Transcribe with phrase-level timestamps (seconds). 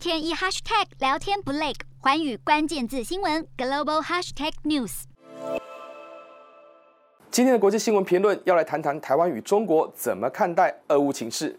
[0.00, 5.02] 天一 hashtag 聊天不累，寰宇关键字新闻 global hashtag news。
[7.30, 11.54] 今天的国际新闻评论要来谈谈台湾与中国怎么看待俄乌情势。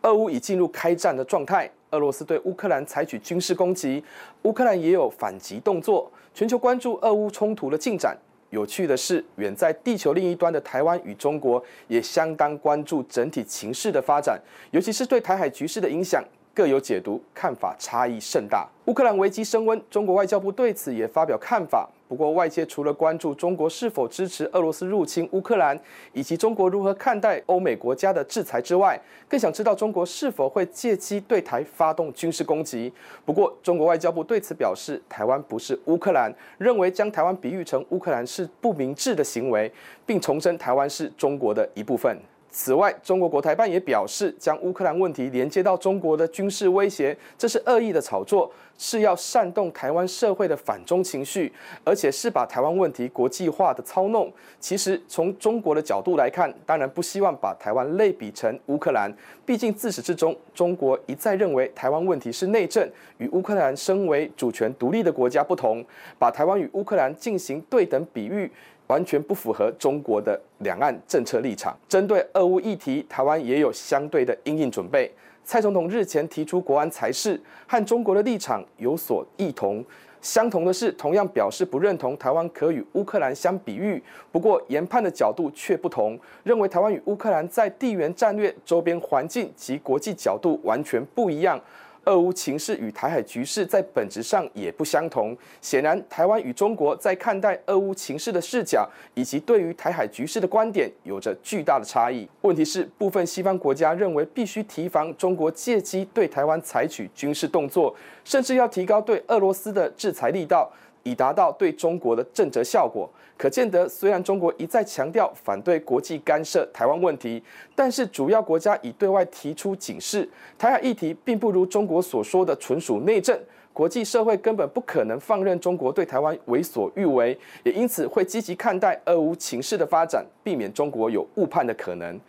[0.00, 4.02] 俄乌已进入开战的状态，俄罗斯对乌克兰采取军事攻击，
[4.44, 6.10] 乌克兰也有反击动作。
[6.32, 8.16] 全球关注俄乌冲突的进展。
[8.48, 14.40] 有趣的是，远在地球另一端的台湾与中国也相当关注整体情势的发展，
[14.70, 16.24] 尤其是对台海局势的影响，
[16.54, 18.68] 各有解读，看法差异甚大。
[18.84, 21.88] 乌克兰危机升温，中国外交部对此也发表看法。
[22.06, 25.80] 不过，外界除了关注中国是否支持俄罗斯入侵乌克兰，
[26.12, 32.92] 以及中国如何看待欧美国家的制裁之外，更想知道中国是否会借机对台发动军事攻击。
[33.24, 39.72] 不过，中国外交部对此表示，台湾不是乌克兰，认为将台湾比喻成乌克兰是不明智的行为，
[40.04, 42.14] 并重申台湾是中国的一部分。
[42.52, 48.52] 此外，中国国台办也表示，将乌克兰问题连接到中国的军事威胁，这是恶意的炒作，
[48.82, 51.52] 是要煽动台湾社会的反中情绪，
[51.84, 54.28] 而且是把台湾问题国际化的操弄。
[54.58, 59.08] 其实，从中国的角度来看，当然不希望把台湾类比成乌克兰，
[59.46, 65.84] 毕竟自始至终，中国一再认为台湾问题是内政，与乌克兰身为主权独立的国家不同，
[66.18, 68.50] 把台湾与乌克兰进行对等比喻。
[68.88, 71.74] 完全不符合中国的两岸政策立场。
[71.88, 75.10] 针对俄乌议题，台湾也有相对的应应准备。
[75.44, 79.84] 蔡总统日前提出国安裁示，和中国的立场有所异同。
[80.20, 91.60] 相同的是，同样表示不认同台湾可与乌克兰相比喻，不过研判的角度却不同，认为台湾与乌克兰在地缘战略、周边环境及国际角度完全不一样。
[92.04, 95.36] 俄乌情势与台海局势在本质上也不相同。
[95.60, 102.28] 显然，台湾与中国在看待俄乌情势的视角，以及对于台海局势的观点，有着巨大的差异。
[102.40, 110.70] 问题是，部分西方国家认为必须提防中国借机对台湾采取军事动作，甚至要提高对俄罗斯的制裁力道。
[111.02, 113.08] 以达到对中国的震慑效果。
[113.36, 117.42] 可见得，虽然中国一再强调反对国际干涉台湾问题，
[117.74, 123.36] 但是主要国家已对外提出警示，台海议题并不如中国所说的纯属内政，
[123.72, 132.20] 国际社会根本不可能放任中国对台湾为所欲为，也因此会积极看待俄乌情势的发展，避免中国有误判的可能。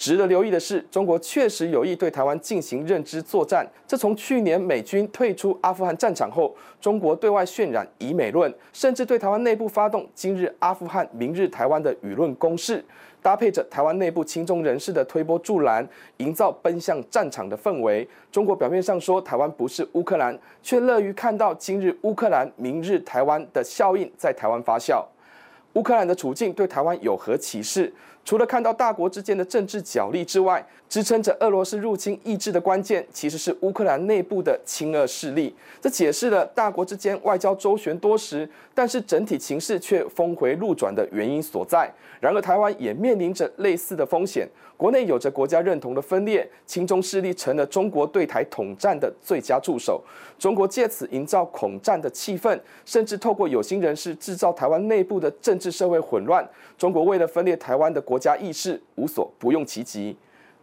[0.00, 3.70] 值得留意的是，中国确实有意对台湾进行认知作战。
[3.86, 12.82] 这从去年美军退出阿富汗战场后，中国对外渲染以美论，甚至对台湾内部发动“今日阿富汗，明日台湾”的舆论攻势，
[13.20, 18.08] 搭配着台湾内部亲中人士的推波助澜，营造奔向战场的氛围。
[18.32, 25.04] 中国表面上说台湾不是乌克兰，却乐于看到“今日乌克兰，明日台湾”的效应在台湾发酵。
[25.74, 27.92] 乌克兰的处境对台湾有何启示？
[28.24, 35.54] 除了看到大国之间的政治角力之外，支撑着俄罗斯入侵意志的关键，其实是乌克兰内部的亲俄势力。
[35.80, 41.92] 这解释了大国之间外交周旋多时，但是整体情势却峰回路转的原因所在。
[42.20, 50.02] 然而，台湾也面临着类似的风险，国内有着国家认同的分裂，亲中势力成了中国对台统战的最佳助手。
[50.38, 56.46] 中国借此营造恐战的气氛，甚至透过有心人士制造台湾内部的政治社会混乱。
[56.76, 60.16] 中国为了分裂台湾的国家意识，无所不用其极。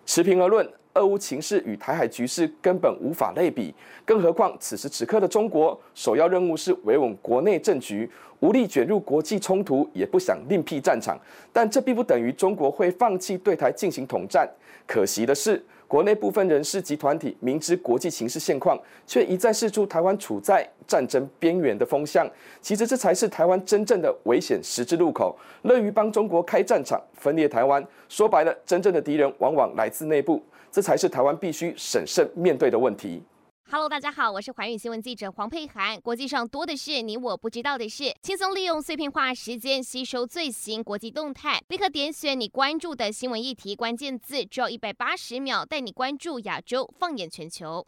[0.06, 8.10] 持平而论，俄乌情势与台海局势根本无法类比，更何况此时此刻的中国，首要任务是维稳国内政局，
[8.42, 11.18] 无力卷入国际冲突，也不想另辟战场。
[11.54, 14.46] 但这并不等于中国会放弃对台进行统战。
[14.86, 22.30] 可惜的是，国内部分人士及团体明知国际形势现况，却一再试出台湾处在战争边缘的风向。
[22.62, 27.86] 其实这才是台湾真正的危险十字路口，乐于帮中国开战场，分裂台湾。
[28.10, 33.24] 说白了，真正的敌人往往来自内部，这才是台湾必须审慎面对的问题。
[33.70, 36.00] Hello，大家好，我是环宇新闻记者黄佩涵。
[36.00, 47.86] 国际上多的是你我不知道的事，轻松利用碎片化时间吸收最新国际动态，立刻点选你关注的新闻议题关键字，只要一百八十秒带你关注亚洲，放眼全球。